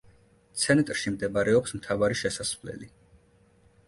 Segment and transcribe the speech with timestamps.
[0.59, 2.89] ცენტრში მდებარეობს მთავარი შესასვლელი.